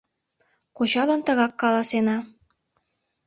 —Кочалан 0.77 1.21
тыгак 1.27 1.53
каласена... 1.61 2.17